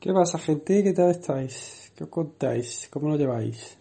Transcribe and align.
¿Qué 0.00 0.10
pasa, 0.10 0.38
gente? 0.38 0.82
¿Qué 0.82 0.94
tal 0.94 1.10
estáis? 1.10 1.92
¿Qué 1.94 2.04
os 2.04 2.08
contáis? 2.08 2.88
¿Cómo 2.90 3.10
lo 3.10 3.16
lleváis? 3.16 3.76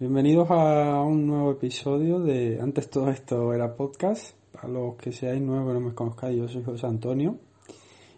Bienvenidos 0.00 0.50
a 0.50 1.02
un 1.02 1.28
nuevo 1.28 1.52
episodio 1.52 2.18
de 2.18 2.58
Antes 2.60 2.90
todo 2.90 3.10
esto 3.10 3.54
era 3.54 3.76
podcast. 3.76 4.34
Para 4.50 4.66
los 4.66 4.96
que 4.96 5.12
seáis 5.12 5.40
nuevos 5.40 5.70
y 5.70 5.74
no 5.74 5.80
me 5.80 5.94
conozcáis, 5.94 6.36
yo 6.36 6.48
soy 6.48 6.64
José 6.64 6.88
Antonio. 6.88 7.38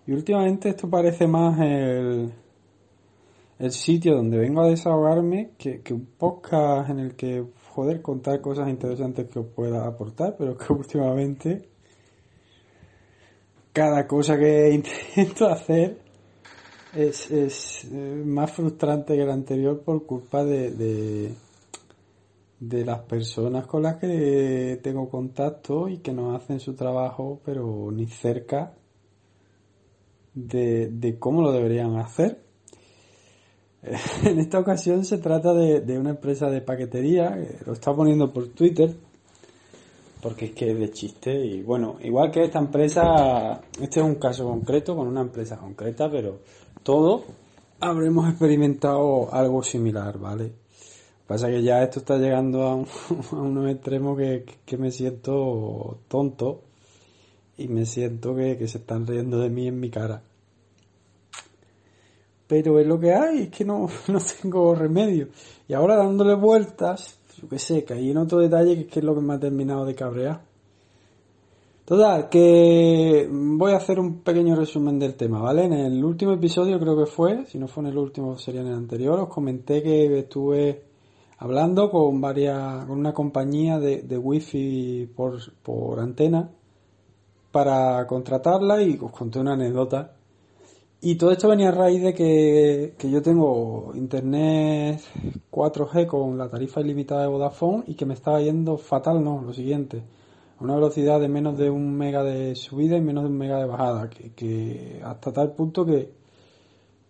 Y 0.06 0.12
últimamente 0.12 0.70
esto 0.70 0.88
parece 0.88 1.26
más 1.26 1.60
el, 1.60 2.32
el 3.58 3.72
sitio 3.72 4.16
donde 4.16 4.38
vengo 4.38 4.62
a 4.62 4.68
desahogarme 4.68 5.50
que, 5.58 5.82
que 5.82 5.92
un 5.92 6.06
podcast 6.16 6.88
en 6.88 6.98
el 6.98 7.14
que, 7.14 7.44
joder, 7.74 8.00
contar 8.00 8.40
cosas 8.40 8.70
interesantes 8.70 9.28
que 9.28 9.38
os 9.38 9.46
pueda 9.48 9.86
aportar, 9.86 10.34
pero 10.38 10.56
que 10.56 10.72
últimamente 10.72 11.72
cada 13.72 14.06
cosa 14.06 14.38
que 14.38 14.70
intento 15.16 15.48
hacer 15.48 15.98
es, 16.94 17.30
es 17.30 17.84
eh, 17.84 18.22
más 18.24 18.52
frustrante 18.52 19.16
que 19.16 19.24
la 19.24 19.32
anterior 19.32 19.80
por 19.80 20.04
culpa 20.04 20.44
de, 20.44 21.34
de, 22.60 22.84
las 22.84 23.00
personas 23.00 23.66
con 23.66 23.82
las 23.82 23.96
que 23.96 24.78
tengo 24.82 25.08
contacto 25.08 25.88
y 25.88 25.98
que 25.98 26.12
no 26.12 26.34
hacen 26.36 26.60
su 26.60 26.74
trabajo, 26.74 27.40
pero 27.44 27.90
ni 27.90 28.06
cerca 28.06 28.74
de, 30.34 30.88
de 30.88 31.18
cómo 31.18 31.42
lo 31.42 31.52
deberían 31.52 31.96
hacer. 31.96 32.42
En 34.24 34.38
esta 34.38 34.60
ocasión 34.60 35.04
se 35.04 35.18
trata 35.18 35.52
de, 35.54 35.80
de 35.80 35.98
una 35.98 36.10
empresa 36.10 36.48
de 36.48 36.60
paquetería, 36.60 37.36
lo 37.66 37.72
está 37.72 37.92
poniendo 37.92 38.32
por 38.32 38.48
Twitter, 38.48 38.94
porque 40.22 40.46
es 40.46 40.52
que 40.52 40.70
es 40.70 40.78
de 40.78 40.90
chiste 40.92 41.34
y 41.34 41.62
bueno, 41.62 41.96
igual 42.00 42.30
que 42.30 42.44
esta 42.44 42.60
empresa, 42.60 43.60
este 43.80 43.98
es 43.98 44.06
un 44.06 44.14
caso 44.14 44.46
concreto 44.46 44.94
con 44.94 45.08
una 45.08 45.20
empresa 45.20 45.56
concreta, 45.56 46.08
pero 46.08 46.38
todo 46.84 47.24
habremos 47.80 48.30
experimentado 48.30 49.34
algo 49.34 49.64
similar, 49.64 50.18
¿vale? 50.18 50.52
Pasa 51.26 51.48
que 51.48 51.62
ya 51.62 51.82
esto 51.82 51.98
está 51.98 52.18
llegando 52.18 52.62
a, 52.62 52.76
un, 52.76 52.86
a 53.32 53.34
unos 53.34 53.68
extremos 53.70 54.16
que, 54.16 54.44
que, 54.64 54.76
me 54.76 54.92
siento 54.92 55.98
tonto 56.06 56.62
y 57.58 57.66
me 57.66 57.84
siento 57.84 58.36
que, 58.36 58.56
que 58.56 58.68
se 58.68 58.78
están 58.78 59.06
riendo 59.06 59.40
de 59.40 59.50
mí 59.50 59.66
en 59.66 59.80
mi 59.80 59.90
cara. 59.90 60.22
Pero 62.46 62.78
es 62.78 62.86
lo 62.86 63.00
que 63.00 63.12
hay, 63.12 63.42
es 63.44 63.48
que 63.50 63.64
no, 63.64 63.88
no 64.06 64.18
tengo 64.40 64.72
remedio. 64.74 65.28
Y 65.66 65.74
ahora 65.74 65.96
dándole 65.96 66.34
vueltas, 66.34 67.18
yo 67.40 67.48
qué 67.48 67.58
sé, 67.58 67.84
caí 67.84 68.10
en 68.10 68.18
otro 68.18 68.38
detalle 68.38 68.86
que 68.86 69.00
es 69.00 69.04
lo 69.04 69.14
que 69.14 69.20
me 69.20 69.34
ha 69.34 69.40
terminado 69.40 69.84
de 69.84 69.94
cabrear. 69.94 70.42
Total, 71.84 72.28
que 72.28 73.28
voy 73.30 73.72
a 73.72 73.76
hacer 73.76 73.98
un 73.98 74.20
pequeño 74.20 74.54
resumen 74.54 74.98
del 74.98 75.14
tema, 75.14 75.40
¿vale? 75.40 75.64
En 75.64 75.72
el 75.72 76.04
último 76.04 76.32
episodio 76.32 76.78
creo 76.78 76.96
que 76.96 77.06
fue, 77.06 77.44
si 77.46 77.58
no 77.58 77.66
fue 77.66 77.82
en 77.82 77.90
el 77.90 77.98
último 77.98 78.38
sería 78.38 78.60
en 78.60 78.68
el 78.68 78.74
anterior, 78.74 79.18
os 79.18 79.28
comenté 79.28 79.82
que 79.82 80.18
estuve 80.20 80.84
hablando 81.38 81.90
con 81.90 82.20
varias, 82.20 82.86
con 82.86 82.98
una 82.98 83.12
compañía 83.12 83.80
de, 83.80 84.02
de 84.02 84.16
wifi 84.16 85.10
por, 85.14 85.38
por 85.62 85.98
antena 85.98 86.50
para 87.50 88.06
contratarla 88.06 88.80
y 88.80 88.98
os 89.00 89.10
conté 89.10 89.40
una 89.40 89.54
anécdota 89.54 90.14
y 91.04 91.16
todo 91.16 91.32
esto 91.32 91.48
venía 91.48 91.70
a 91.70 91.72
raíz 91.72 92.00
de 92.00 92.14
que, 92.14 92.94
que, 92.96 93.10
yo 93.10 93.20
tengo 93.22 93.90
internet 93.96 95.00
4G 95.50 96.06
con 96.06 96.38
la 96.38 96.48
tarifa 96.48 96.80
ilimitada 96.80 97.22
de 97.22 97.26
Vodafone 97.26 97.82
y 97.88 97.94
que 97.96 98.06
me 98.06 98.14
estaba 98.14 98.40
yendo 98.40 98.78
fatal, 98.78 99.22
no, 99.24 99.42
lo 99.42 99.52
siguiente, 99.52 100.00
a 100.60 100.62
una 100.62 100.76
velocidad 100.76 101.18
de 101.18 101.28
menos 101.28 101.58
de 101.58 101.70
un 101.70 101.92
mega 101.92 102.22
de 102.22 102.54
subida 102.54 102.96
y 102.96 103.00
menos 103.00 103.24
de 103.24 103.30
un 103.30 103.36
mega 103.36 103.58
de 103.58 103.64
bajada, 103.64 104.08
que, 104.08 104.32
que 104.32 105.00
hasta 105.04 105.32
tal 105.32 105.50
punto 105.54 105.84
que, 105.84 106.12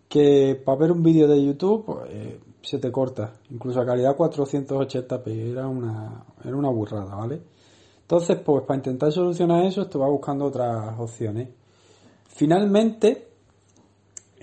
que 0.09 0.59
para 0.65 0.79
ver 0.79 0.93
un 0.93 1.03
vídeo 1.03 1.29
de 1.29 1.45
YouTube 1.45 1.85
pues, 1.85 1.99
eh, 2.09 2.41
se 2.63 2.79
te 2.79 2.91
corta, 2.91 3.35
incluso 3.51 3.79
a 3.79 3.85
calidad 3.85 4.17
480p, 4.17 5.51
era 5.51 5.69
una, 5.69 6.25
era 6.43 6.57
una 6.57 6.71
burrada, 6.71 7.15
¿vale? 7.15 7.43
Entonces, 8.01 8.39
pues 8.39 8.65
para 8.65 8.79
intentar 8.79 9.13
solucionar 9.13 9.67
eso, 9.67 9.83
estuve 9.83 10.09
buscando 10.09 10.47
otras 10.47 10.99
opciones. 10.99 11.51
Finalmente, 12.27 13.32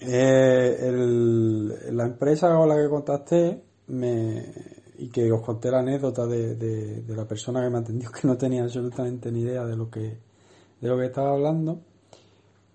eh, 0.01 0.77
el, 0.81 1.95
la 1.95 2.05
empresa 2.05 2.55
con 2.55 2.69
la 2.69 2.75
que 2.75 2.89
contacté 2.89 3.63
me, 3.87 4.45
y 4.99 5.07
que 5.09 5.31
os 5.31 5.41
conté 5.41 5.71
la 5.71 5.79
anécdota 5.79 6.27
de, 6.27 7.03
la 7.07 7.25
persona 7.25 7.61
que 7.61 7.69
me 7.69 7.79
atendió 7.79 8.11
que 8.21 8.27
no 8.27 8.37
tenía 8.37 8.63
absolutamente 8.63 9.31
ni 9.31 9.41
idea 9.41 9.65
de 9.65 9.75
lo 9.75 9.89
que 9.89 10.17
de 10.81 10.87
lo 10.87 10.97
que 10.97 11.05
estaba 11.05 11.31
hablando 11.31 11.79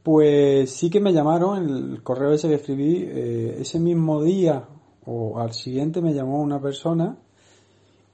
pues 0.02 0.70
sí 0.70 0.90
que 0.90 1.00
me 1.00 1.12
llamaron 1.12 1.64
el 1.64 2.02
correo 2.02 2.32
ese 2.32 2.48
que 2.48 2.54
escribí 2.54 3.04
eh, 3.06 3.56
ese 3.60 3.78
mismo 3.78 4.22
día 4.22 4.66
o 5.06 5.38
al 5.38 5.52
siguiente 5.52 6.00
me 6.00 6.12
llamó 6.12 6.40
una 6.40 6.60
persona 6.60 7.16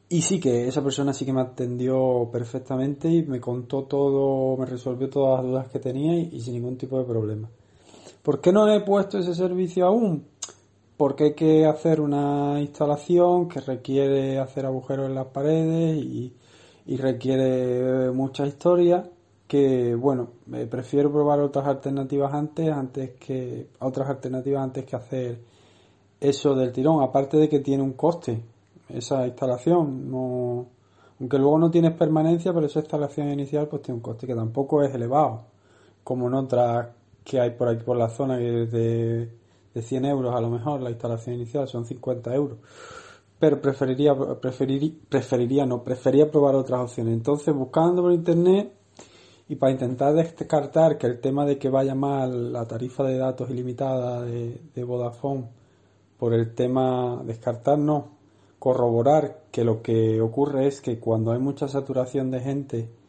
y 0.08 0.22
sí 0.22 0.40
que 0.40 0.66
esa 0.66 0.82
persona 0.82 1.12
sí 1.12 1.24
que 1.24 1.32
me 1.32 1.40
atendió 1.40 2.28
perfectamente 2.32 3.08
y 3.08 3.22
me 3.22 3.40
contó 3.40 3.84
todo 3.84 4.56
me 4.56 4.66
resolvió 4.66 5.08
todas 5.08 5.42
las 5.42 5.50
dudas 5.50 5.68
que 5.68 5.78
tenía 5.78 6.16
y 6.16 6.40
sin 6.40 6.54
ningún 6.54 6.76
tipo 6.76 6.98
de 6.98 7.04
problema 7.04 7.48
¿Por 8.22 8.40
qué 8.40 8.52
no 8.52 8.70
he 8.70 8.80
puesto 8.80 9.18
ese 9.18 9.34
servicio 9.34 9.86
aún? 9.86 10.26
Porque 10.96 11.24
hay 11.24 11.34
que 11.34 11.66
hacer 11.66 12.00
una 12.00 12.60
instalación 12.60 13.48
que 13.48 13.60
requiere 13.60 14.38
hacer 14.38 14.66
agujeros 14.66 15.06
en 15.06 15.14
las 15.14 15.28
paredes 15.28 15.96
y, 15.96 16.34
y 16.86 16.96
requiere 16.98 18.10
mucha 18.10 18.46
historia 18.46 19.08
que 19.50 19.96
bueno 19.96 20.28
prefiero 20.70 21.10
probar 21.10 21.40
otras 21.40 21.66
alternativas 21.66 22.32
antes 22.32 22.70
antes 22.70 23.10
que 23.18 23.68
otras 23.80 24.08
alternativas 24.08 24.62
antes 24.62 24.84
que 24.84 24.94
hacer 24.94 25.40
eso 26.20 26.54
del 26.54 26.70
tirón 26.70 27.02
aparte 27.02 27.36
de 27.36 27.48
que 27.48 27.58
tiene 27.58 27.82
un 27.82 27.94
coste 27.94 28.40
esa 28.88 29.26
instalación 29.26 30.08
no 30.08 30.66
aunque 31.18 31.38
luego 31.38 31.58
no 31.58 31.68
tienes 31.68 31.94
permanencia 31.94 32.52
pero 32.52 32.66
esa 32.66 32.78
instalación 32.78 33.28
inicial 33.30 33.66
pues 33.66 33.82
tiene 33.82 33.96
un 33.96 34.02
coste 34.02 34.28
que 34.28 34.36
tampoco 34.36 34.84
es 34.84 34.94
elevado 34.94 35.46
como 36.04 36.28
en 36.28 36.34
otras 36.34 36.88
que 37.24 37.40
hay 37.40 37.50
por 37.50 37.68
aquí 37.68 37.84
por 37.84 37.96
la 37.96 38.08
zona 38.08 38.38
que 38.38 38.44
de, 38.44 39.30
de 39.74 39.82
100 39.82 40.04
euros 40.04 40.34
a 40.34 40.40
lo 40.40 40.50
mejor 40.50 40.80
la 40.80 40.90
instalación 40.90 41.36
inicial 41.36 41.68
son 41.68 41.84
50 41.84 42.34
euros. 42.34 42.58
Pero 43.38 43.60
preferiría 43.60 44.14
preferiría, 44.14 44.92
preferiría 45.08 45.66
no 45.66 45.82
prefería 45.82 46.30
probar 46.30 46.54
otras 46.54 46.80
opciones. 46.80 47.14
Entonces 47.14 47.54
buscando 47.54 48.02
por 48.02 48.12
internet 48.12 48.72
y 49.48 49.56
para 49.56 49.72
intentar 49.72 50.14
descartar 50.14 50.98
que 50.98 51.06
el 51.06 51.20
tema 51.20 51.44
de 51.44 51.58
que 51.58 51.70
vaya 51.70 51.94
mal 51.94 52.52
la 52.52 52.66
tarifa 52.66 53.04
de 53.04 53.18
datos 53.18 53.50
ilimitada 53.50 54.22
de, 54.22 54.60
de 54.74 54.84
Vodafone 54.84 55.48
por 56.18 56.34
el 56.34 56.54
tema 56.54 57.22
descartar 57.24 57.78
no. 57.78 58.18
Corroborar 58.58 59.44
que 59.50 59.64
lo 59.64 59.80
que 59.80 60.20
ocurre 60.20 60.66
es 60.66 60.82
que 60.82 61.00
cuando 61.00 61.32
hay 61.32 61.38
mucha 61.38 61.66
saturación 61.66 62.30
de 62.30 62.40
gente 62.40 62.99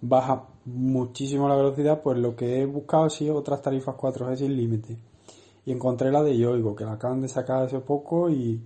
baja 0.00 0.44
muchísimo 0.64 1.48
la 1.48 1.56
velocidad, 1.56 2.02
pues 2.02 2.18
lo 2.18 2.36
que 2.36 2.60
he 2.60 2.66
buscado 2.66 3.04
ha 3.04 3.10
sido 3.10 3.36
otras 3.36 3.62
tarifas 3.62 3.96
4G 3.96 4.36
sin 4.36 4.56
límite. 4.56 4.96
Y 5.64 5.72
encontré 5.72 6.10
la 6.10 6.22
de 6.22 6.36
Yoigo, 6.36 6.74
que 6.74 6.84
la 6.84 6.92
acaban 6.92 7.20
de 7.20 7.28
sacar 7.28 7.64
hace 7.64 7.80
poco 7.80 8.30
y, 8.30 8.60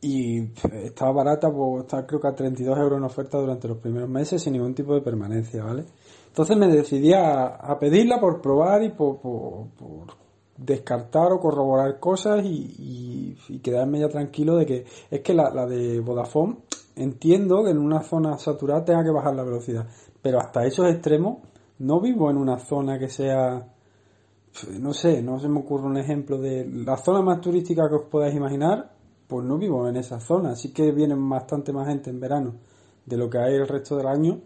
y 0.00 0.48
estaba 0.84 1.12
barata, 1.12 1.50
pues 1.50 1.84
está 1.84 2.06
creo 2.06 2.20
que 2.20 2.28
a 2.28 2.34
32 2.34 2.78
euros 2.78 2.98
en 2.98 3.04
oferta 3.04 3.38
durante 3.38 3.68
los 3.68 3.78
primeros 3.78 4.08
meses 4.08 4.42
sin 4.42 4.52
ningún 4.52 4.74
tipo 4.74 4.94
de 4.94 5.00
permanencia, 5.00 5.64
¿vale? 5.64 5.84
Entonces 6.28 6.56
me 6.56 6.68
decidí 6.68 7.12
a, 7.12 7.46
a 7.46 7.78
pedirla 7.78 8.20
por 8.20 8.40
probar 8.40 8.82
y 8.82 8.90
por, 8.90 9.18
por, 9.18 9.68
descartar 10.56 11.32
o 11.32 11.40
corroborar 11.40 11.98
cosas 11.98 12.44
y, 12.44 12.74
y, 12.78 13.38
y, 13.48 13.58
quedarme 13.58 14.00
ya 14.00 14.08
tranquilo 14.08 14.56
de 14.56 14.64
que 14.64 14.84
es 15.10 15.20
que 15.20 15.34
la, 15.34 15.50
la 15.50 15.66
de 15.66 16.00
Vodafone 16.00 16.56
entiendo 16.96 17.62
que 17.62 17.70
en 17.70 17.78
una 17.78 18.02
zona 18.02 18.36
saturada 18.38 18.84
tenga 18.84 19.04
que 19.04 19.10
bajar 19.10 19.34
la 19.34 19.44
velocidad 19.44 19.86
pero 20.26 20.40
hasta 20.40 20.66
esos 20.66 20.90
extremos 20.90 21.38
no 21.78 22.00
vivo 22.00 22.28
en 22.28 22.36
una 22.36 22.58
zona 22.58 22.98
que 22.98 23.08
sea, 23.08 23.64
no 24.80 24.92
sé, 24.92 25.22
no 25.22 25.38
se 25.38 25.48
me 25.48 25.60
ocurre 25.60 25.86
un 25.86 25.98
ejemplo 25.98 26.36
de 26.36 26.66
la 26.68 26.96
zona 26.96 27.22
más 27.22 27.40
turística 27.40 27.88
que 27.88 27.94
os 27.94 28.08
podáis 28.10 28.34
imaginar, 28.34 28.90
pues 29.28 29.46
no 29.46 29.56
vivo 29.56 29.88
en 29.88 29.94
esa 29.94 30.18
zona, 30.18 30.50
así 30.50 30.72
que 30.72 30.90
vienen 30.90 31.28
bastante 31.28 31.72
más 31.72 31.86
gente 31.86 32.10
en 32.10 32.18
verano 32.18 32.54
de 33.04 33.16
lo 33.16 33.30
que 33.30 33.38
hay 33.38 33.54
el 33.54 33.68
resto 33.68 33.96
del 33.96 34.08
año, 34.08 34.40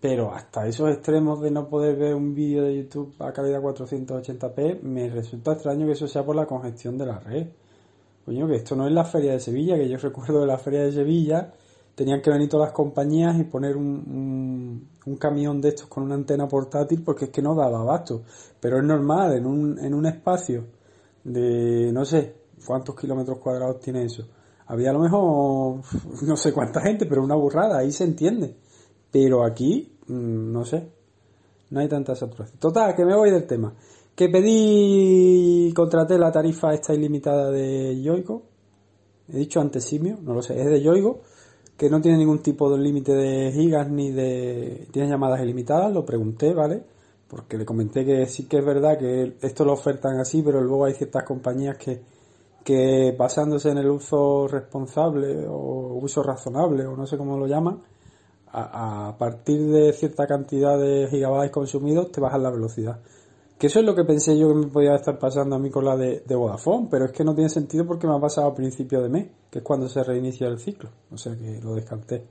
Pero 0.00 0.32
hasta 0.32 0.66
esos 0.66 0.88
extremos 0.88 1.42
de 1.42 1.50
no 1.50 1.68
poder 1.68 1.96
ver 1.96 2.14
un 2.14 2.34
vídeo 2.34 2.62
de 2.62 2.74
YouTube 2.74 3.14
a 3.18 3.34
calidad 3.34 3.60
480p, 3.60 4.80
me 4.80 5.10
resulta 5.10 5.52
extraño 5.52 5.84
que 5.84 5.92
eso 5.92 6.08
sea 6.08 6.24
por 6.24 6.34
la 6.34 6.46
congestión 6.46 6.96
de 6.96 7.04
la 7.04 7.18
red. 7.18 7.48
Coño, 8.24 8.46
que 8.46 8.56
esto 8.56 8.76
no 8.76 8.86
es 8.86 8.92
la 8.92 9.04
feria 9.04 9.32
de 9.32 9.40
Sevilla, 9.40 9.76
que 9.76 9.88
yo 9.88 9.96
recuerdo 10.02 10.40
de 10.40 10.46
la 10.46 10.58
feria 10.58 10.82
de 10.82 10.92
Sevilla, 10.92 11.52
tenían 11.94 12.20
que 12.22 12.30
venir 12.30 12.48
todas 12.48 12.68
las 12.68 12.74
compañías 12.74 13.38
y 13.38 13.44
poner 13.44 13.76
un, 13.76 14.88
un, 15.04 15.16
camión 15.16 15.60
de 15.60 15.70
estos 15.70 15.86
con 15.86 16.02
una 16.04 16.14
antena 16.14 16.48
portátil 16.48 17.02
porque 17.02 17.26
es 17.26 17.30
que 17.30 17.42
no 17.42 17.54
daba 17.54 17.80
abasto. 17.80 18.22
Pero 18.58 18.78
es 18.78 18.84
normal, 18.84 19.34
en 19.34 19.46
un, 19.46 19.78
en 19.78 19.94
un 19.94 20.06
espacio 20.06 20.64
de 21.24 21.92
no 21.92 22.04
sé 22.04 22.34
cuántos 22.64 22.94
kilómetros 22.94 23.38
cuadrados 23.38 23.80
tiene 23.80 24.04
eso. 24.04 24.26
Había 24.66 24.90
a 24.90 24.92
lo 24.92 25.00
mejor 25.00 25.80
no 26.22 26.36
sé 26.36 26.52
cuánta 26.52 26.80
gente, 26.80 27.06
pero 27.06 27.22
una 27.22 27.34
burrada, 27.34 27.78
ahí 27.78 27.92
se 27.92 28.04
entiende. 28.04 28.56
Pero 29.10 29.44
aquí, 29.44 29.98
mm, 30.06 30.52
no 30.52 30.64
sé, 30.64 30.88
no 31.70 31.80
hay 31.80 31.88
tanta 31.88 32.14
saturación. 32.14 32.58
Total, 32.58 32.94
que 32.94 33.04
me 33.04 33.16
voy 33.16 33.30
del 33.30 33.46
tema. 33.46 33.74
Que 34.20 34.28
pedí, 34.28 35.72
contraté 35.74 36.18
la 36.18 36.30
tarifa 36.30 36.74
esta 36.74 36.92
ilimitada 36.92 37.50
de 37.50 38.02
Yoigo. 38.02 38.42
He 39.26 39.38
dicho 39.38 39.62
antes 39.62 39.82
Simio, 39.82 40.18
no 40.20 40.34
lo 40.34 40.42
sé, 40.42 40.60
es 40.60 40.66
de 40.66 40.82
Yoigo, 40.82 41.22
que 41.74 41.88
no 41.88 42.02
tiene 42.02 42.18
ningún 42.18 42.40
tipo 42.42 42.70
de 42.70 42.82
límite 42.82 43.14
de 43.14 43.50
gigas 43.50 43.88
ni 43.88 44.10
de... 44.10 44.88
tiene 44.92 45.08
llamadas 45.08 45.40
ilimitadas, 45.40 45.90
lo 45.90 46.04
pregunté, 46.04 46.52
¿vale? 46.52 46.84
Porque 47.28 47.56
le 47.56 47.64
comenté 47.64 48.04
que 48.04 48.26
sí 48.26 48.46
que 48.46 48.58
es 48.58 48.64
verdad 48.66 48.98
que 48.98 49.38
esto 49.40 49.64
lo 49.64 49.72
ofertan 49.72 50.20
así, 50.20 50.42
pero 50.42 50.60
luego 50.60 50.84
hay 50.84 50.92
ciertas 50.92 51.24
compañías 51.24 51.78
que, 51.78 52.02
que 52.62 53.16
basándose 53.18 53.70
en 53.70 53.78
el 53.78 53.88
uso 53.88 54.46
responsable 54.48 55.46
o 55.48 55.94
uso 55.94 56.22
razonable, 56.22 56.84
o 56.84 56.94
no 56.94 57.06
sé 57.06 57.16
cómo 57.16 57.38
lo 57.38 57.46
llaman, 57.46 57.80
a, 58.52 59.16
partir 59.18 59.62
de 59.62 59.94
cierta 59.94 60.26
cantidad 60.26 60.78
de 60.78 61.08
gigabytes 61.08 61.52
consumidos 61.52 62.12
te 62.12 62.20
bajan 62.20 62.42
la 62.42 62.50
velocidad. 62.50 63.00
Que 63.60 63.66
eso 63.66 63.80
es 63.80 63.84
lo 63.84 63.94
que 63.94 64.04
pensé 64.04 64.38
yo 64.38 64.48
que 64.48 64.54
me 64.54 64.66
podía 64.68 64.94
estar 64.94 65.18
pasando 65.18 65.54
a 65.54 65.58
mí 65.58 65.68
con 65.68 65.84
la 65.84 65.94
de, 65.94 66.22
Vodafone, 66.34 66.88
pero 66.90 67.04
es 67.04 67.12
que 67.12 67.22
no 67.22 67.34
tiene 67.34 67.50
sentido 67.50 67.86
porque 67.86 68.06
me 68.06 68.16
ha 68.16 68.18
pasado 68.18 68.46
a 68.46 68.54
principio 68.54 69.02
de 69.02 69.10
mes, 69.10 69.26
que 69.50 69.58
es 69.58 69.62
cuando 69.62 69.86
se 69.86 70.02
reinicia 70.02 70.48
el 70.48 70.58
ciclo. 70.58 70.88
O 71.10 71.18
sea 71.18 71.36
que 71.36 71.60
lo 71.62 71.74
descarté. 71.74 72.24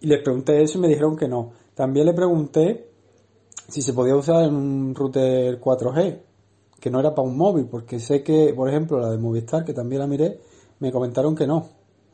Y 0.00 0.06
les 0.06 0.22
pregunté 0.22 0.62
eso 0.62 0.78
y 0.78 0.82
me 0.82 0.86
dijeron 0.86 1.16
que 1.16 1.26
no. 1.26 1.50
También 1.74 2.06
le 2.06 2.14
pregunté 2.14 2.88
si 3.66 3.82
se 3.82 3.92
podía 3.92 4.14
usar 4.14 4.44
en 4.44 4.54
un 4.54 4.94
router 4.94 5.60
4G, 5.60 6.20
que 6.78 6.88
no 6.88 7.00
era 7.00 7.16
para 7.16 7.26
un 7.26 7.36
móvil, 7.36 7.66
porque 7.66 7.98
sé 7.98 8.22
que, 8.22 8.54
por 8.54 8.68
ejemplo, 8.68 9.00
la 9.00 9.10
de 9.10 9.18
Movistar, 9.18 9.64
que 9.64 9.74
también 9.74 10.02
la 10.02 10.06
miré, 10.06 10.38
me 10.78 10.92
comentaron 10.92 11.34
que 11.34 11.48
no, 11.48 11.66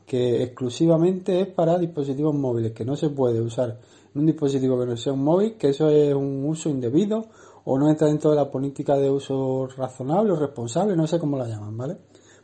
que 0.03 0.41
exclusivamente 0.41 1.41
es 1.41 1.47
para 1.49 1.77
dispositivos 1.77 2.33
móviles, 2.33 2.71
que 2.71 2.85
no 2.85 2.95
se 2.95 3.09
puede 3.11 3.39
usar 3.39 3.77
en 4.15 4.19
un 4.19 4.25
dispositivo 4.25 4.79
que 4.79 4.87
no 4.87 4.97
sea 4.97 5.13
un 5.13 5.23
móvil, 5.23 5.57
que 5.57 5.69
eso 5.69 5.89
es 5.89 6.15
un 6.15 6.43
uso 6.43 6.69
indebido 6.69 7.27
o 7.69 7.77
no 7.77 7.89
entra 7.89 8.07
dentro 8.07 8.29
de 8.29 8.37
la 8.37 8.49
política 8.49 8.95
de 8.95 9.11
uso 9.11 9.67
razonable 9.67 10.31
o 10.31 10.35
responsable, 10.37 10.95
no 10.95 11.05
sé 11.05 11.19
cómo 11.19 11.37
la 11.37 11.47
llaman, 11.47 11.75
¿vale? 11.75 11.97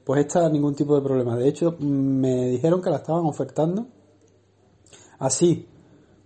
Pues 0.03 0.19
esta 0.19 0.49
ningún 0.49 0.75
tipo 0.75 0.95
de 0.97 1.01
problema. 1.01 1.37
De 1.37 1.47
hecho, 1.47 1.77
me 1.79 2.49
dijeron 2.49 2.81
que 2.81 2.89
la 2.89 2.97
estaban 2.97 3.25
ofertando 3.25 3.87
así, 5.19 5.65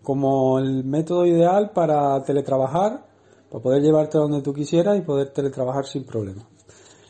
como 0.01 0.57
el 0.57 0.83
método 0.83 1.27
ideal 1.27 1.69
para 1.75 2.23
teletrabajar, 2.23 3.05
para 3.51 3.61
poder 3.61 3.83
llevarte 3.83 4.17
donde 4.17 4.41
tú 4.41 4.51
quisieras 4.51 4.97
y 4.97 5.01
poder 5.01 5.29
teletrabajar 5.29 5.85
sin 5.85 6.03
problema. 6.03 6.47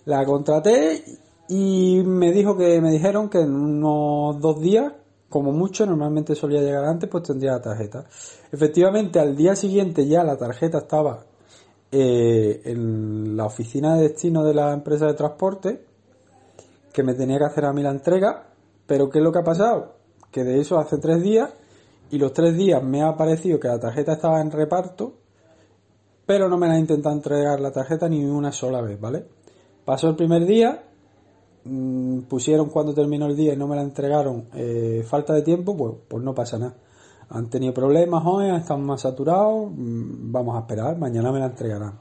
La 0.03 0.25
contraté 0.25 1.05
y 1.47 2.03
me 2.03 2.33
dijo 2.33 2.57
que 2.57 2.81
me 2.81 2.91
dijeron 2.91 3.29
que 3.29 3.39
en 3.39 3.55
unos 3.55 4.41
dos 4.41 4.59
días, 4.59 4.91
como 5.29 5.53
mucho, 5.53 5.85
normalmente 5.85 6.35
solía 6.35 6.59
llegar 6.59 6.83
antes, 6.83 7.09
pues 7.09 7.23
tendría 7.23 7.53
la 7.53 7.61
tarjeta. 7.61 8.03
Efectivamente, 8.51 9.21
al 9.21 9.37
día 9.37 9.55
siguiente 9.55 10.05
ya 10.05 10.25
la 10.25 10.35
tarjeta 10.35 10.79
estaba 10.79 11.23
eh, 11.91 12.61
en 12.65 13.37
la 13.37 13.45
oficina 13.45 13.95
de 13.95 14.03
destino 14.03 14.43
de 14.43 14.53
la 14.53 14.73
empresa 14.73 15.05
de 15.05 15.13
transporte, 15.13 15.85
que 16.93 17.03
me 17.03 17.13
tenía 17.13 17.37
que 17.37 17.45
hacer 17.45 17.65
a 17.65 17.73
mí 17.73 17.81
la 17.81 17.91
entrega, 17.91 18.47
pero 18.85 19.09
¿qué 19.09 19.19
es 19.19 19.23
lo 19.23 19.31
que 19.31 19.39
ha 19.39 19.43
pasado? 19.43 19.95
Que 20.31 20.43
de 20.43 20.59
eso 20.59 20.77
hace 20.79 20.97
tres 20.97 21.21
días 21.21 21.49
y 22.09 22.17
los 22.17 22.33
tres 22.33 22.55
días 22.55 22.83
me 22.83 23.03
ha 23.03 23.15
parecido 23.15 23.59
que 23.59 23.67
la 23.67 23.79
tarjeta 23.79 24.13
estaba 24.13 24.41
en 24.41 24.51
reparto, 24.51 25.13
pero 26.25 26.49
no 26.49 26.57
me 26.57 26.67
la 26.67 26.73
ha 26.73 26.79
intentado 26.79 27.15
entregar 27.15 27.59
la 27.59 27.71
tarjeta 27.71 28.09
ni 28.09 28.25
una 28.25 28.51
sola 28.51 28.81
vez, 28.81 28.99
¿vale? 28.99 29.25
Pasó 29.85 30.09
el 30.09 30.15
primer 30.15 30.45
día, 30.45 30.83
Mm, 31.69 32.21
pusieron 32.29 32.69
cuando 32.69 32.93
terminó 32.93 33.25
el 33.25 33.35
día 33.35 33.53
y 33.53 33.57
no 33.57 33.67
me 33.67 33.75
la 33.75 33.81
entregaron 33.81 34.45
eh, 34.53 35.03
falta 35.05 35.33
de 35.33 35.41
tiempo, 35.41 35.75
pues, 35.75 35.95
pues 36.07 36.23
no 36.23 36.33
pasa 36.33 36.57
nada. 36.57 36.75
Han 37.29 37.49
tenido 37.49 37.73
problemas 37.73 38.23
hoy, 38.25 38.49
están 38.49 38.83
más 38.85 39.01
saturados, 39.01 39.71
mm, 39.71 40.31
vamos 40.31 40.55
a 40.55 40.59
esperar, 40.59 40.97
mañana 40.97 41.31
me 41.31 41.39
la 41.39 41.47
entregarán. 41.47 41.99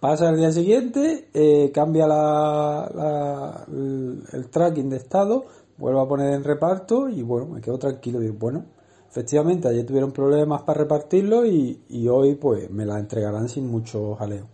Pasa 0.00 0.28
el 0.28 0.36
día 0.36 0.52
siguiente, 0.52 1.28
eh, 1.34 1.72
cambia 1.72 2.06
la, 2.06 3.64
el, 3.72 4.48
tracking 4.50 4.90
de 4.90 4.96
estado, 4.96 5.46
vuelvo 5.76 6.00
a 6.00 6.08
poner 6.08 6.34
en 6.34 6.44
reparto 6.44 7.08
y 7.08 7.22
bueno, 7.22 7.46
me 7.46 7.60
quedo 7.60 7.78
tranquilo. 7.78 8.20
Digo, 8.20 8.34
bueno, 8.38 8.64
efectivamente 9.08 9.68
ayer 9.68 9.84
tuvieron 9.84 10.12
problemas 10.12 10.62
para 10.62 10.80
repartirlo 10.80 11.44
y, 11.46 11.82
y 11.88 12.06
hoy 12.06 12.36
pues 12.36 12.70
me 12.70 12.86
la 12.86 12.98
entregarán 12.98 13.48
sin 13.48 13.68
mucho 13.68 14.14
jaleo. 14.14 14.46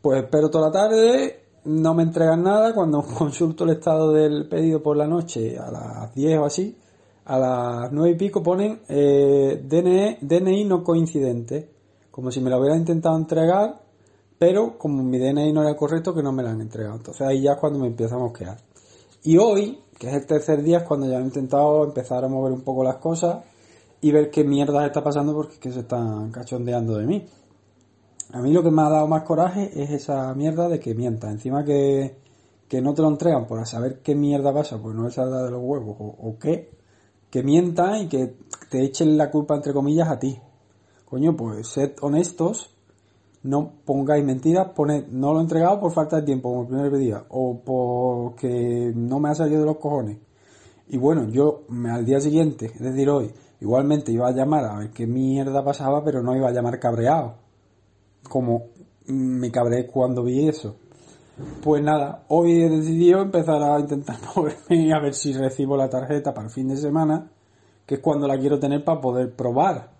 Pues 0.00 0.22
espero 0.22 0.48
toda 0.48 0.68
la 0.68 0.72
tarde, 0.72 1.40
no 1.64 1.94
me 1.94 2.04
entregan 2.04 2.42
nada, 2.42 2.72
cuando 2.74 3.02
consulto 3.18 3.64
el 3.64 3.70
estado 3.70 4.12
del 4.12 4.48
pedido 4.48 4.82
por 4.82 4.96
la 4.96 5.06
noche 5.06 5.58
a 5.58 5.70
las 5.70 6.14
10 6.14 6.38
o 6.38 6.44
así, 6.44 6.78
a 7.30 7.38
las 7.38 7.92
9 7.92 8.10
y 8.10 8.14
pico 8.16 8.42
ponen 8.42 8.80
eh, 8.88 9.62
DNI, 9.64 10.18
DNI 10.20 10.64
no 10.64 10.82
coincidente, 10.82 11.70
como 12.10 12.32
si 12.32 12.40
me 12.40 12.50
lo 12.50 12.58
hubieran 12.58 12.80
intentado 12.80 13.16
entregar, 13.16 13.80
pero 14.36 14.76
como 14.76 15.04
mi 15.04 15.18
DNI 15.18 15.52
no 15.52 15.62
era 15.62 15.76
correcto, 15.76 16.12
que 16.12 16.24
no 16.24 16.32
me 16.32 16.42
lo 16.42 16.48
han 16.48 16.60
entregado. 16.60 16.96
Entonces 16.96 17.24
ahí 17.24 17.42
ya 17.42 17.52
es 17.52 17.58
cuando 17.58 17.78
me 17.78 17.86
empiezo 17.86 18.16
a 18.16 18.18
mosquear. 18.18 18.56
Y 19.22 19.36
hoy, 19.36 19.78
que 19.96 20.08
es 20.08 20.14
el 20.14 20.26
tercer 20.26 20.60
día, 20.62 20.78
es 20.78 20.84
cuando 20.84 21.06
ya 21.08 21.18
he 21.18 21.22
intentado 21.22 21.84
empezar 21.84 22.24
a 22.24 22.28
mover 22.28 22.52
un 22.52 22.62
poco 22.62 22.82
las 22.82 22.96
cosas 22.96 23.44
y 24.00 24.10
ver 24.10 24.30
qué 24.30 24.42
mierda 24.42 24.84
está 24.84 25.04
pasando 25.04 25.32
porque 25.32 25.54
es 25.54 25.60
que 25.60 25.70
se 25.70 25.80
están 25.80 26.32
cachondeando 26.32 26.96
de 26.96 27.06
mí. 27.06 27.28
A 28.32 28.40
mí 28.40 28.52
lo 28.52 28.64
que 28.64 28.72
me 28.72 28.82
ha 28.82 28.88
dado 28.88 29.06
más 29.06 29.22
coraje 29.22 29.70
es 29.74 29.90
esa 29.90 30.34
mierda 30.34 30.68
de 30.68 30.80
que 30.80 30.94
mienta. 30.94 31.30
Encima 31.30 31.64
que, 31.64 32.16
no 32.82 32.92
te 32.92 33.02
lo 33.02 33.08
entregan 33.08 33.46
por 33.46 33.64
saber 33.66 34.00
qué 34.02 34.16
mierda 34.16 34.52
pasa, 34.52 34.78
pues 34.82 34.96
no 34.96 35.06
es 35.06 35.16
la 35.16 35.44
de 35.44 35.50
los 35.50 35.62
huevos, 35.62 35.96
o, 35.98 36.36
qué, 36.40 36.79
que 37.30 37.42
mientan 37.42 38.02
y 38.02 38.08
que 38.08 38.34
te 38.68 38.82
echen 38.82 39.16
la 39.16 39.30
culpa, 39.30 39.54
entre 39.54 39.72
comillas, 39.72 40.08
a 40.08 40.18
ti. 40.18 40.38
Coño, 41.04 41.36
pues 41.36 41.68
sed 41.68 41.92
honestos, 42.00 42.76
no 43.42 43.72
pongáis 43.84 44.24
mentiras, 44.24 44.68
poned, 44.74 45.06
no 45.08 45.32
lo 45.32 45.40
he 45.40 45.42
entregado 45.42 45.80
por 45.80 45.92
falta 45.92 46.16
de 46.16 46.22
tiempo, 46.22 46.50
como 46.50 46.62
el 46.62 46.68
primer 46.68 46.98
día, 46.98 47.24
o 47.30 47.60
porque 47.64 48.92
no 48.94 49.18
me 49.18 49.30
ha 49.30 49.34
salido 49.34 49.60
de 49.60 49.66
los 49.66 49.78
cojones. 49.78 50.18
Y 50.88 50.98
bueno, 50.98 51.28
yo 51.28 51.62
al 51.88 52.04
día 52.04 52.20
siguiente, 52.20 52.66
es 52.66 52.80
decir, 52.80 53.08
hoy, 53.08 53.32
igualmente 53.60 54.12
iba 54.12 54.28
a 54.28 54.32
llamar 54.32 54.64
a 54.64 54.78
ver 54.78 54.90
qué 54.90 55.06
mierda 55.06 55.64
pasaba, 55.64 56.04
pero 56.04 56.22
no 56.22 56.36
iba 56.36 56.48
a 56.48 56.52
llamar 56.52 56.78
cabreado 56.78 57.50
como 58.28 58.68
me 59.06 59.50
cabré 59.50 59.86
cuando 59.86 60.22
vi 60.22 60.48
eso. 60.48 60.76
Pues 61.62 61.82
nada, 61.82 62.24
hoy 62.28 62.62
he 62.62 62.68
decidido 62.68 63.20
empezar 63.20 63.62
a 63.62 63.78
intentar 63.78 64.16
moverme 64.36 64.92
a 64.92 65.00
ver 65.00 65.14
si 65.14 65.32
recibo 65.32 65.76
la 65.76 65.88
tarjeta 65.88 66.32
para 66.32 66.46
el 66.46 66.52
fin 66.52 66.68
de 66.68 66.76
semana, 66.76 67.30
que 67.86 67.96
es 67.96 68.00
cuando 68.00 68.26
la 68.26 68.38
quiero 68.38 68.58
tener 68.58 68.84
para 68.84 69.00
poder 69.00 69.34
probar 69.34 69.90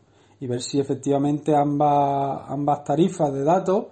y 0.40 0.47
ver 0.47 0.62
si 0.62 0.80
efectivamente 0.80 1.54
ambas, 1.54 2.42
ambas 2.49 2.85
tarifas 2.85 3.32
de 3.32 3.44
datos 3.44 3.87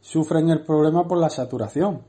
sufren 0.00 0.50
el 0.50 0.64
problema 0.64 1.06
por 1.06 1.18
la 1.18 1.30
saturación. 1.30 2.02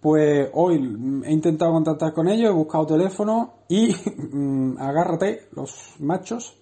Pues 0.00 0.48
hoy 0.54 0.76
he 1.24 1.32
intentado 1.32 1.72
contactar 1.72 2.12
con 2.12 2.28
ellos, 2.28 2.50
he 2.50 2.54
buscado 2.54 2.86
teléfono 2.86 3.54
y 3.68 3.94
mm, 4.32 4.78
agárrate, 4.78 5.48
los 5.52 5.96
machos, 6.00 6.56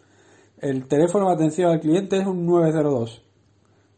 el 0.58 0.86
teléfono 0.86 1.28
de 1.28 1.34
atención 1.34 1.70
al 1.70 1.80
cliente 1.80 2.18
es 2.18 2.26
un 2.26 2.44
902 2.44 3.28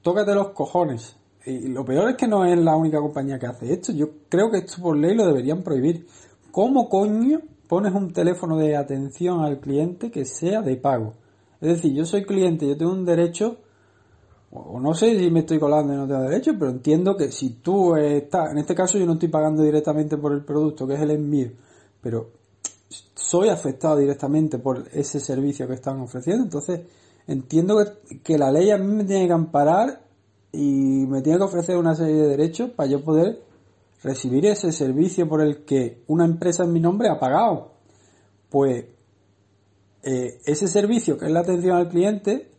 tócate 0.03 0.35
los 0.35 0.51
cojones. 0.51 1.17
Y 1.47 1.69
lo 1.69 1.85
peor 1.85 2.11
es 2.11 2.17
que 2.17 2.29
no 2.29 2.45
es 2.45 2.59
la 2.59 2.77
única 2.77 2.99
compañía 2.99 3.39
que 3.39 3.47
hace 3.47 3.73
esto. 3.73 3.93
Yo 3.93 4.09
creo 4.29 4.51
que 4.51 4.59
esto 4.59 4.83
por 4.83 4.97
ley 4.97 5.15
lo 5.15 5.27
deberían 5.27 5.63
prohibir. 5.63 6.07
¿Cómo 6.51 6.89
coño 6.89 7.41
pones 7.69 7.95
un 7.95 8.13
teléfono 8.13 8.57
de 8.57 8.77
atención 8.77 9.41
al 9.41 9.61
cliente 9.61 10.11
que 10.11 10.25
sea 10.25 10.61
de 10.63 10.77
pago? 10.77 11.15
Es 11.61 11.69
decir, 11.69 11.93
yo 11.93 12.05
soy 12.05 12.25
cliente, 12.25 12.67
yo 12.67 12.77
tengo 12.77 12.93
un 12.93 13.05
derecho, 13.05 13.59
o 14.51 14.81
no 14.81 14.95
sé 14.95 15.19
si 15.19 15.31
me 15.31 15.41
estoy 15.41 15.59
colando 15.59 15.93
y 15.93 15.97
no 15.97 16.07
tengo 16.09 16.23
derecho, 16.23 16.53
pero 16.59 16.71
entiendo 16.71 17.17
que 17.17 17.31
si 17.31 17.51
tú 17.61 17.95
estás, 17.97 18.51
en 18.51 18.59
este 18.59 18.75
caso 18.75 18.99
yo 18.99 19.07
no 19.07 19.13
estoy 19.13 19.29
pagando 19.29 19.63
directamente 19.63 20.17
por 20.17 20.33
el 20.33 20.45
producto, 20.45 20.87
que 20.87 20.95
es 20.95 21.01
el 21.01 21.11
envío, 21.11 21.53
pero 22.01 22.31
soy 23.15 23.51
afectado 23.51 23.99
directamente 23.99 24.59
por 24.59 24.89
ese 24.93 25.21
servicio 25.21 25.69
que 25.69 25.75
están 25.75 26.01
ofreciendo, 26.01 26.45
entonces 26.45 26.81
entiendo 27.27 27.77
que, 28.25 28.39
la 28.39 28.51
ley 28.51 28.71
a 28.71 28.79
mí 28.79 28.87
me 28.87 29.05
tiene 29.05 29.27
que 29.27 29.33
amparar 29.33 30.01
y 30.53 31.07
me 31.07 31.23
tiene 31.23 31.39
que 31.39 31.45
ofrecer 31.45 31.77
una 31.77 31.95
serie 31.95 32.17
de 32.17 32.29
derechos 32.29 32.71
para 32.71 32.89
yo 32.89 33.03
poder 33.03 33.43
recibir 34.03 34.47
ese 34.47 34.73
servicio 34.73 35.29
por 35.29 35.43
el 35.43 35.65
que 35.65 36.03
una 36.07 36.25
empresa 36.25 36.65
en 36.65 36.73
mi 36.73 36.81
nombre 36.81 37.09
ha 37.09 37.19
pagado. 37.19 37.73
Pues 38.49 38.85
eh, 40.03 40.41
ese 40.45 40.67
servicio, 40.67 41.19
que 41.19 41.27
es 41.27 41.33
la 41.33 41.41
atención 41.41 41.77
al 41.77 41.89
cliente, 41.89 42.51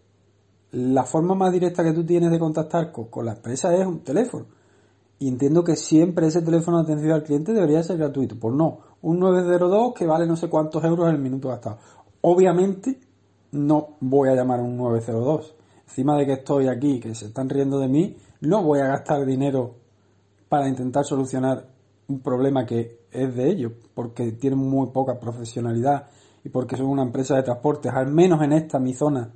la 0.71 1.03
forma 1.03 1.35
más 1.35 1.51
directa 1.51 1.83
que 1.83 1.91
tú 1.91 2.05
tienes 2.05 2.31
de 2.31 2.39
contactar 2.39 2.91
con, 2.91 3.05
con 3.05 3.25
la 3.25 3.33
empresa 3.33 3.75
es 3.75 3.85
un 3.85 4.03
teléfono. 4.03 4.45
Y 5.19 5.27
entiendo 5.27 5.63
que 5.63 5.75
siempre 5.75 6.27
ese 6.27 6.41
teléfono 6.41 6.77
de 6.77 6.83
atención 6.83 7.11
al 7.11 7.23
cliente 7.23 7.53
debería 7.53 7.83
ser 7.83 7.97
gratuito. 7.97 8.39
Pues 8.39 8.55
no, 8.55 8.79
un 9.01 9.19
902 9.19 9.93
que 9.93 10.05
vale 10.05 10.25
no 10.25 10.35
sé 10.35 10.49
cuántos 10.49 10.83
euros 10.83 11.09
el 11.09 11.19
minuto 11.19 11.49
gastado. 11.49 11.77
Obviamente 12.21 12.99
no 13.51 13.97
voy 13.99 14.29
a 14.29 14.35
llamar 14.35 14.59
a 14.59 14.63
un 14.63 14.77
902. 14.77 15.55
Encima 15.91 16.15
de 16.15 16.25
que 16.25 16.33
estoy 16.33 16.69
aquí, 16.69 17.01
que 17.01 17.13
se 17.13 17.25
están 17.25 17.49
riendo 17.49 17.77
de 17.77 17.89
mí, 17.89 18.15
no 18.39 18.63
voy 18.63 18.79
a 18.79 18.87
gastar 18.87 19.25
dinero 19.25 19.75
para 20.47 20.69
intentar 20.69 21.03
solucionar 21.03 21.67
un 22.07 22.21
problema 22.21 22.65
que 22.65 23.01
es 23.11 23.35
de 23.35 23.49
ellos, 23.49 23.73
porque 23.93 24.31
tienen 24.31 24.59
muy 24.59 24.87
poca 24.91 25.19
profesionalidad 25.19 26.07
y 26.45 26.49
porque 26.49 26.77
son 26.77 26.85
una 26.85 27.03
empresa 27.03 27.35
de 27.35 27.43
transportes, 27.43 27.91
al 27.93 28.07
menos 28.07 28.41
en 28.41 28.53
esta 28.53 28.79
mi 28.79 28.93
zona, 28.93 29.31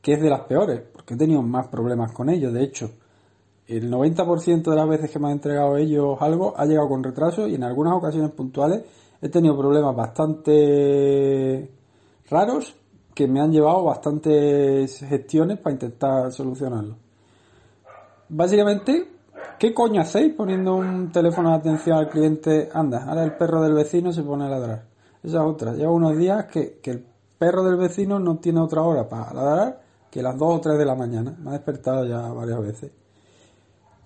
que 0.00 0.14
es 0.14 0.22
de 0.22 0.30
las 0.30 0.40
peores, 0.46 0.80
porque 0.80 1.12
he 1.12 1.16
tenido 1.18 1.42
más 1.42 1.68
problemas 1.68 2.10
con 2.12 2.30
ellos. 2.30 2.54
De 2.54 2.64
hecho, 2.64 2.90
el 3.66 3.90
90% 3.90 4.62
de 4.62 4.76
las 4.76 4.88
veces 4.88 5.10
que 5.10 5.18
me 5.18 5.26
han 5.26 5.34
entregado 5.34 5.76
ellos 5.76 6.16
algo 6.20 6.54
ha 6.56 6.64
llegado 6.64 6.88
con 6.88 7.04
retraso 7.04 7.46
y 7.46 7.56
en 7.56 7.64
algunas 7.64 7.92
ocasiones 7.92 8.30
puntuales 8.30 8.82
he 9.20 9.28
tenido 9.28 9.58
problemas 9.58 9.94
bastante 9.94 11.70
raros 12.30 12.76
que 13.14 13.26
me 13.26 13.40
han 13.40 13.52
llevado 13.52 13.84
bastantes 13.84 14.98
gestiones 15.00 15.58
para 15.58 15.74
intentar 15.74 16.32
solucionarlo. 16.32 16.96
Básicamente, 18.28 19.10
¿qué 19.58 19.74
coño 19.74 20.00
hacéis 20.00 20.34
poniendo 20.34 20.74
un 20.74 21.12
teléfono 21.12 21.50
de 21.50 21.56
atención 21.56 21.98
al 21.98 22.08
cliente? 22.08 22.70
Anda, 22.72 23.04
ahora 23.04 23.24
el 23.24 23.36
perro 23.36 23.60
del 23.62 23.74
vecino 23.74 24.12
se 24.12 24.22
pone 24.22 24.46
a 24.46 24.48
ladrar. 24.48 24.84
Esa 25.22 25.38
es 25.38 25.44
otra. 25.44 25.74
Lleva 25.74 25.92
unos 25.92 26.16
días 26.16 26.46
que, 26.46 26.78
que 26.82 26.90
el 26.92 27.04
perro 27.38 27.62
del 27.62 27.76
vecino 27.76 28.18
no 28.18 28.38
tiene 28.38 28.60
otra 28.60 28.82
hora 28.82 29.08
para 29.08 29.32
ladrar 29.32 29.82
que 30.10 30.22
las 30.22 30.36
2 30.36 30.56
o 30.56 30.60
3 30.60 30.78
de 30.78 30.84
la 30.84 30.94
mañana. 30.94 31.34
Me 31.38 31.50
ha 31.50 31.52
despertado 31.54 32.04
ya 32.06 32.20
varias 32.32 32.60
veces. 32.60 32.92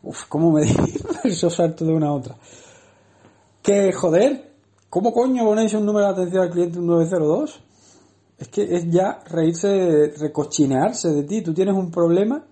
Uf, 0.02 0.26
¿cómo 0.28 0.52
me 0.52 0.62
esos 1.24 1.54
salto 1.54 1.84
de 1.84 1.92
una 1.92 2.08
a 2.08 2.12
otra? 2.12 2.36
Que, 3.60 3.92
joder, 3.92 4.52
¿cómo 4.88 5.12
coño 5.12 5.44
ponéis 5.44 5.74
un 5.74 5.84
número 5.84 6.06
de 6.06 6.12
atención 6.12 6.42
al 6.44 6.50
cliente 6.50 6.78
un 6.78 6.86
902? 6.86 7.65
Es 8.38 8.48
que 8.48 8.62
es 8.62 8.90
ya 8.90 9.20
reírse, 9.30 10.12
recochinearse 10.18 11.10
de 11.10 11.22
ti. 11.22 11.42
Tú 11.42 11.54
tienes 11.54 11.74
un 11.74 11.90
problema 11.90 12.44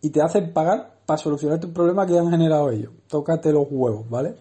y 0.00 0.10
te 0.10 0.22
hacen 0.22 0.52
pagar 0.52 1.00
para 1.04 1.18
solucionar 1.18 1.60
tu 1.60 1.72
problema 1.72 2.06
que 2.06 2.18
han 2.18 2.30
generado 2.30 2.70
ellos. 2.70 2.92
Tócate 3.06 3.52
los 3.52 3.66
huevos, 3.70 4.08
¿vale? 4.08 4.36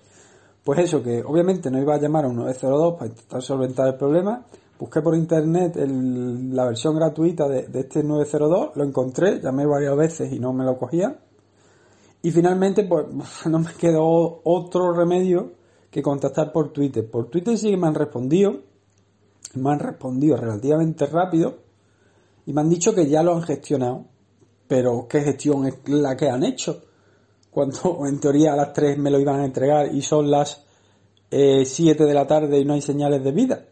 Pues 0.64 0.80
eso, 0.80 1.04
que 1.04 1.22
obviamente 1.22 1.70
no 1.70 1.80
iba 1.80 1.96
a 1.96 2.00
llamar 2.00 2.26
a 2.26 2.28
un 2.28 2.38
902 2.38 2.94
para 2.96 3.08
intentar 3.08 3.42
solventar 3.42 3.88
el 3.88 3.96
problema. 3.96 4.46
Busqué 4.80 5.02
por 5.02 5.16
internet 5.16 5.76
la 5.78 6.66
versión 6.66 6.96
gratuita 6.96 7.48
de, 7.48 7.68
de, 7.68 7.82
este 7.82 8.04
902, 8.04 8.76
lo 8.76 8.84
encontré, 8.84 9.40
llamé 9.40 9.66
varias 9.66 9.96
veces 9.96 10.34
y 10.34 10.40
no 10.40 10.54
me 10.54 10.66
lo 10.66 10.78
cogían. 10.78 11.18
Y 12.24 12.32
finalmente, 12.32 12.86
pues 12.86 13.06
no 13.46 13.60
me 13.60 13.74
quedó 13.80 14.42
otro 14.44 14.92
remedio 14.92 15.52
que 15.92 16.02
contactar 16.02 16.52
por 16.52 16.74
Twitter. 16.74 17.10
Por 17.10 17.30
Twitter 17.30 17.58
sí 17.58 17.70
que 17.70 17.78
me 17.78 17.88
han 17.88 17.96
respondido, 17.96 18.62
me 19.56 19.72
han 19.72 19.80
respondido 19.80 20.38
relativamente 20.38 21.06
rápido 21.06 21.58
y 22.46 22.54
me 22.54 22.62
han 22.62 22.70
dicho 22.70 22.94
que 22.94 23.08
ya 23.08 23.24
lo 23.24 23.36
han 23.36 23.44
gestionado. 23.44 24.06
Pero 24.68 25.08
¿qué 25.08 25.22
gestión 25.22 25.66
es 25.68 25.76
la 25.88 26.16
que 26.16 26.30
han 26.30 26.44
hecho? 26.44 26.84
Cuando 27.50 28.02
en 28.08 28.20
teoría 28.20 28.54
a 28.54 28.56
las 28.56 28.74
3 28.74 28.98
me 28.98 29.12
lo 29.12 29.20
iban 29.20 29.40
a 29.40 29.46
entregar 29.46 29.94
y 29.94 30.02
son 30.02 30.30
las 30.30 30.66
eh, 31.32 31.66
7 31.66 32.06
de 32.06 32.14
la 32.14 32.28
tarde 32.28 32.60
y 32.60 32.66
no 32.66 32.74
hay 32.74 32.82
señales 32.82 33.24
de 33.24 33.32
vida. 33.32 33.66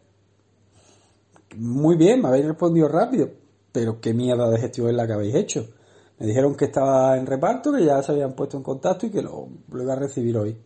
Muy 1.58 1.96
bien, 1.96 2.22
me 2.22 2.30
habéis 2.30 2.46
respondido 2.46 2.88
rápido, 2.88 3.30
pero 3.72 4.02
qué 4.02 4.14
mierda 4.14 4.50
de 4.50 4.60
gestión 4.60 4.90
es 4.90 4.96
la 4.96 5.06
que 5.06 5.14
habéis 5.14 5.36
hecho. 5.36 5.68
Me 6.20 6.28
dijeron 6.28 6.56
que 6.56 6.66
estaba 6.66 7.18
en 7.18 7.26
reparto, 7.26 7.72
que 7.72 7.86
ya 7.86 8.02
se 8.02 8.12
habían 8.12 8.34
puesto 8.34 8.58
en 8.58 8.64
contacto 8.64 9.06
y 9.06 9.12
que 9.12 9.22
lo, 9.22 9.48
lo 9.72 9.84
iba 9.84 9.94
a 9.94 9.98
recibir 9.98 10.38
hoy. 10.38 10.58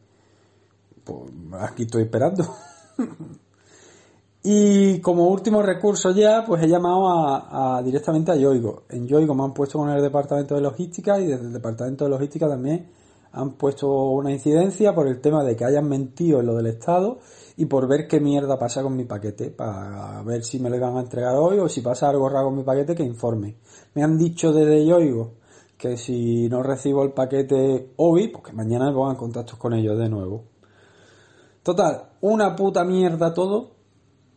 Pues 1.03 1.31
aquí 1.59 1.83
estoy 1.83 2.03
esperando. 2.03 2.45
y 4.49 5.01
como 5.01 5.27
último 5.27 5.61
recurso 5.61 6.11
ya, 6.11 6.45
pues 6.47 6.63
he 6.63 6.69
llamado 6.69 7.09
a, 7.09 7.81
directamente 7.83 8.31
a 8.31 8.35
Yoigo. 8.37 8.83
En 8.87 9.05
Yoigo 9.05 9.35
me 9.35 9.43
han 9.43 9.53
puesto 9.53 9.77
con 9.77 9.89
el 9.89 10.01
departamento 10.01 10.55
de 10.55 10.61
logística 10.61 11.19
y 11.19 11.27
desde 11.27 11.47
el 11.47 11.51
departamento 11.51 12.05
de 12.05 12.11
logística 12.11 12.47
también 12.47 12.89
han 13.33 13.57
puesto 13.57 13.89
una 13.89 14.31
incidencia 14.31 14.95
por 14.95 15.09
el 15.09 15.19
tema 15.19 15.43
de 15.43 15.57
que 15.57 15.65
hayan 15.65 15.89
mentido 15.89 16.39
en 16.39 16.45
lo 16.45 16.55
del 16.55 16.67
Estado 16.67 17.17
y 17.57 17.65
por 17.65 17.89
ver 17.89 18.07
qué 18.07 18.21
mierda 18.21 18.57
pasa 18.57 18.81
con 18.81 18.95
mi 18.95 19.03
paquete, 19.03 19.49
para 19.49 20.23
ver 20.23 20.45
si 20.45 20.61
me 20.61 20.69
lo 20.69 20.77
iban 20.77 20.95
a 20.95 21.01
entregar 21.01 21.35
hoy 21.35 21.59
o 21.59 21.67
si 21.67 21.81
pasa 21.81 22.07
algo 22.07 22.29
raro 22.29 22.45
con 22.45 22.55
mi 22.55 22.63
paquete 22.63 22.95
que 22.95 23.03
informe. 23.03 23.57
Me 23.95 24.03
han 24.03 24.17
dicho 24.17 24.53
desde 24.53 24.85
Yoigo 24.85 25.33
que 25.77 25.97
si 25.97 26.47
no 26.47 26.63
recibo 26.63 27.03
el 27.03 27.11
paquete 27.11 27.91
hoy, 27.97 28.29
pues 28.29 28.45
que 28.45 28.53
mañana 28.53 28.85
me 28.85 28.93
pongan 28.93 29.15
en 29.15 29.19
contacto 29.19 29.57
con 29.59 29.73
ellos 29.73 29.99
de 29.99 30.07
nuevo. 30.07 30.45
Total, 31.63 32.11
una 32.21 32.55
puta 32.55 32.85
mierda 32.85 33.33
todo. 33.33 33.75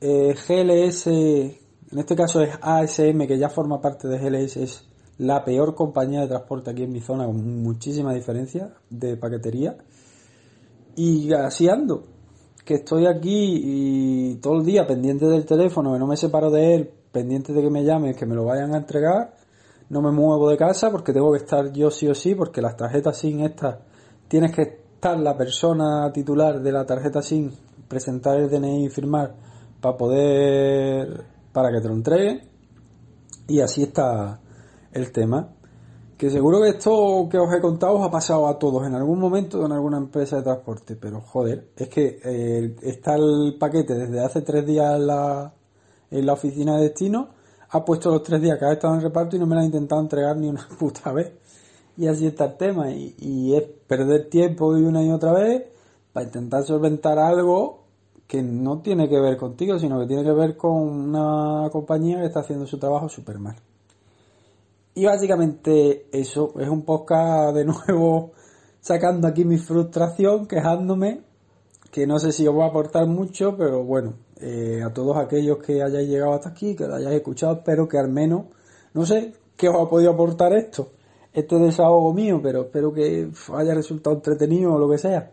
Eh, 0.03 0.35
GLS, 0.35 1.09
en 1.09 1.99
este 1.99 2.17
caso 2.17 2.41
es 2.41 2.59
ASM, 2.63 3.27
que 3.27 3.39
ya 3.39 3.51
forma 3.51 3.81
parte 3.81 4.09
de 4.09 4.19
GLS, 4.19 4.57
es 4.57 4.85
la 5.19 5.45
peor 5.45 5.75
compañía 5.75 6.23
de 6.23 6.29
transporte 6.29 6.71
aquí 6.71 6.85
en 6.85 6.93
mi 6.93 7.01
zona, 7.01 7.27
con 7.27 7.63
muchísima 7.63 8.15
diferencia 8.15 8.73
de 8.89 9.19
paquetería. 9.19 9.77
Y 10.97 11.33
así 11.35 11.69
ando, 11.69 12.05
que 12.65 12.75
estoy 12.77 13.07
aquí 13.07 13.61
y 13.63 14.35
todo 14.37 14.61
el 14.61 14.65
día 14.65 14.87
pendiente 14.87 15.27
del 15.27 15.45
teléfono, 15.45 15.93
que 15.93 15.99
no 15.99 16.07
me 16.07 16.17
separo 16.17 16.51
de 16.51 16.75
él, 16.75 16.91
pendiente 17.13 17.53
de 17.53 17.61
que 17.61 17.71
me 17.71 17.85
llamen, 17.85 18.15
que 18.15 18.25
me 18.25 18.35
lo 18.35 18.45
vayan 18.47 18.75
a 18.75 18.79
entregar. 18.79 19.35
No 19.91 20.01
me 20.01 20.13
muevo 20.13 20.49
de 20.49 20.57
casa 20.57 20.91
porque 20.91 21.13
tengo 21.13 21.33
que 21.33 21.39
estar 21.39 21.73
yo 21.73 21.91
sí 21.91 22.07
o 22.09 22.15
sí, 22.15 22.35
porque 22.35 22.63
las 22.63 22.77
tarjetas 22.77 23.19
SIM 23.19 23.41
estas 23.41 23.81
tienes 24.29 24.55
que 24.55 24.63
estar 24.63 25.19
la 25.19 25.37
persona 25.37 26.11
titular 26.13 26.63
de 26.63 26.73
la 26.73 26.87
tarjeta 26.87 27.21
SIM, 27.21 27.51
presentar 27.89 28.39
el 28.39 28.49
DNI 28.49 28.87
y 28.87 28.89
firmar 28.89 29.50
para 29.81 29.97
poder, 29.97 31.25
para 31.53 31.71
que 31.73 31.81
te 31.81 31.89
lo 31.89 31.95
entreguen. 31.95 32.43
Y 33.49 33.61
así 33.61 33.83
está 33.83 34.41
el 34.93 35.11
tema. 35.13 35.55
Que 36.17 36.29
seguro 36.29 36.61
que 36.61 36.69
esto 36.69 37.29
que 37.31 37.39
os 37.39 37.53
he 37.55 37.61
contado 37.63 37.95
os 37.95 38.07
ha 38.07 38.11
pasado 38.11 38.47
a 38.47 38.59
todos 38.59 38.87
en 38.87 38.95
algún 38.95 39.19
momento 39.19 39.65
en 39.65 39.73
alguna 39.73 39.97
empresa 39.97 40.37
de 40.37 40.43
transporte, 40.43 40.95
pero 40.97 41.23
joder, 41.23 41.71
es 41.75 41.89
que 41.89 42.21
eh, 42.23 42.77
está 42.83 43.15
el 43.15 43.57
paquete 43.59 43.95
desde 43.95 44.21
hace 44.23 44.43
tres 44.43 44.67
días 44.67 44.97
en 44.97 45.07
la, 45.07 45.55
en 46.11 46.27
la 46.27 46.35
oficina 46.35 46.77
de 46.77 46.83
destino, 46.83 47.31
ha 47.71 47.83
puesto 47.87 48.11
los 48.11 48.23
tres 48.23 48.43
días 48.43 48.59
que 48.59 48.67
ha 48.67 48.73
estado 48.73 48.95
en 48.97 49.01
reparto 49.01 49.37
y 49.37 49.39
no 49.39 49.47
me 49.47 49.57
la 49.57 49.63
ha 49.63 49.65
intentado 49.65 50.03
entregar 50.03 50.37
ni 50.37 50.51
una 50.51 50.69
puta 50.79 51.11
vez. 51.11 51.33
Y 51.97 52.07
así 52.07 52.27
está 52.27 52.45
el 52.45 52.57
tema, 52.59 52.91
y, 52.91 53.15
y 53.19 53.55
es 53.55 53.63
perder 53.87 54.29
tiempo 54.29 54.77
y 54.77 54.83
una 54.83 55.03
y 55.03 55.11
otra 55.11 55.33
vez 55.33 55.69
para 56.13 56.27
intentar 56.27 56.65
solventar 56.65 57.19
algo 57.19 57.80
que 58.31 58.45
no 58.45 58.81
tiene 58.81 59.09
que 59.09 59.19
ver 59.19 59.37
contigo, 59.37 59.77
sino 59.77 59.99
que 59.99 60.07
tiene 60.07 60.23
que 60.23 60.31
ver 60.31 60.57
con 60.57 60.73
una 60.73 61.69
compañía 61.73 62.21
que 62.21 62.27
está 62.27 62.41
haciendo 62.41 62.65
su 62.65 62.79
trabajo 62.79 63.09
súper 63.09 63.41
mal. 63.41 63.57
Y 64.95 65.05
básicamente 65.05 66.07
eso 66.13 66.53
es 66.61 66.69
un 66.69 66.83
podcast 66.83 67.57
de 67.57 67.65
nuevo 67.65 68.31
sacando 68.81 69.27
aquí 69.27 69.45
mi 69.45 69.59
frustración, 69.59 70.47
quejándome, 70.47 71.23
que 71.91 72.07
no 72.07 72.21
sé 72.21 72.31
si 72.31 72.47
os 72.47 72.57
va 72.57 72.67
a 72.67 72.69
aportar 72.69 73.09
mucho, 73.09 73.57
pero 73.57 73.83
bueno, 73.83 74.15
eh, 74.41 74.81
a 74.81 74.95
todos 74.95 75.17
aquellos 75.17 75.59
que 75.59 75.83
hayáis 75.83 76.09
llegado 76.09 76.35
hasta 76.35 76.51
aquí, 76.51 76.77
que 76.77 76.87
lo 76.87 76.95
hayáis 76.95 77.17
escuchado, 77.17 77.55
espero 77.55 77.89
que 77.89 77.99
al 77.99 78.11
menos, 78.11 78.45
no 78.95 79.05
sé 79.07 79.33
qué 79.57 79.69
os 79.69 79.75
ha 79.75 79.91
podido 79.91 80.13
aportar 80.13 80.53
esto, 80.53 80.93
este 81.33 81.57
desahogo 81.57 82.15
mío, 82.15 82.39
pero 82.41 82.61
espero 82.61 82.93
que 82.93 83.29
haya 83.55 83.75
resultado 83.75 84.15
entretenido 84.15 84.75
o 84.75 84.79
lo 84.79 84.89
que 84.89 84.99
sea. 84.99 85.33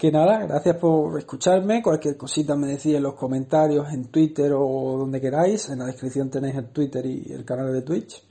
Que 0.00 0.10
nada, 0.10 0.46
gracias 0.46 0.76
por 0.76 1.18
escucharme, 1.18 1.82
cualquier 1.82 2.16
cosita 2.16 2.56
me 2.56 2.68
decís 2.68 2.94
en 2.94 3.02
los 3.02 3.12
comentarios, 3.12 3.92
en 3.92 4.06
Twitter 4.06 4.50
o 4.54 4.96
donde 4.96 5.20
queráis, 5.20 5.68
en 5.68 5.80
la 5.80 5.84
descripción 5.84 6.30
tenéis 6.30 6.54
el 6.54 6.68
Twitter 6.68 7.04
y 7.04 7.30
el 7.30 7.44
canal 7.44 7.70
de 7.70 7.82
Twitch. 7.82 8.24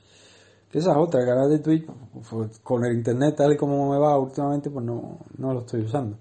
Que 0.68 0.80
esa 0.80 0.94
es 0.94 0.98
otra, 0.98 1.20
el 1.22 1.28
canal 1.28 1.48
de 1.48 1.60
Twitch, 1.60 1.86
pues, 2.28 2.58
con 2.64 2.84
el 2.86 2.94
internet 2.94 3.36
tal 3.38 3.54
y 3.54 3.56
como 3.56 3.88
me 3.92 4.00
va 4.00 4.18
últimamente, 4.18 4.72
pues 4.72 4.84
no, 4.84 5.20
no 5.38 5.54
lo 5.54 5.60
estoy 5.60 5.82
usando. 5.82 6.18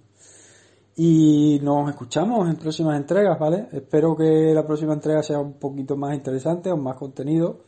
Y 0.97 1.59
nos 1.63 1.89
escuchamos 1.89 2.47
en 2.47 2.57
próximas 2.57 2.99
entregas, 2.99 3.39
¿vale? 3.39 3.69
Espero 3.73 4.15
que 4.15 4.53
la 4.53 4.67
próxima 4.67 4.93
entrega 4.93 5.23
sea 5.23 5.39
un 5.39 5.55
poquito 5.55 5.97
más 5.97 6.15
interesante, 6.15 6.71
o 6.71 6.77
más 6.77 6.97
contenido. 6.97 7.61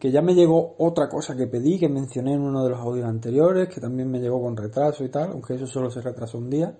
Que 0.00 0.10
ya 0.10 0.22
me 0.22 0.34
llegó 0.34 0.74
otra 0.78 1.08
cosa 1.08 1.36
que 1.36 1.46
pedí, 1.46 1.78
que 1.78 1.88
mencioné 1.88 2.32
en 2.32 2.40
uno 2.40 2.64
de 2.64 2.70
los 2.70 2.80
audios 2.80 3.06
anteriores, 3.06 3.68
que 3.68 3.80
también 3.80 4.10
me 4.10 4.18
llegó 4.18 4.42
con 4.42 4.56
retraso 4.56 5.04
y 5.04 5.10
tal, 5.10 5.30
aunque 5.30 5.54
eso 5.54 5.66
solo 5.66 5.90
se 5.90 6.00
retrasó 6.00 6.38
un 6.38 6.50
día. 6.50 6.74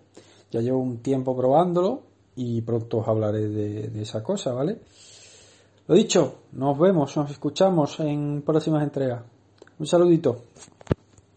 Ya 0.50 0.60
llevo 0.60 0.78
un 0.78 1.02
tiempo 1.02 1.36
probándolo 1.36 2.02
y 2.34 2.62
pronto 2.62 2.98
os 2.98 3.08
hablaré 3.08 3.48
de, 3.48 3.88
de 3.88 4.02
esa 4.02 4.22
cosa, 4.22 4.52
¿vale? 4.52 4.80
Lo 5.86 5.94
dicho, 5.94 6.44
nos 6.52 6.78
vemos, 6.78 7.16
nos 7.16 7.30
escuchamos 7.30 8.00
en 8.00 8.42
próximas 8.42 8.82
entregas. 8.82 9.22
Un 9.78 9.86
saludito. 9.86 10.44